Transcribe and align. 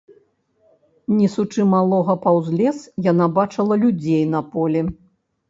Несучы 1.17 1.65
малога 1.73 2.15
паўз 2.23 2.49
лес, 2.63 2.79
яна 3.11 3.29
бачыла 3.37 3.79
людзей 3.85 4.27
на 4.35 4.45
полі. 4.57 4.85